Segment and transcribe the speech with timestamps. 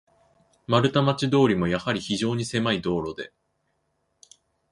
[0.65, 3.31] 丸太町通も、やはり非常にせまい道路で、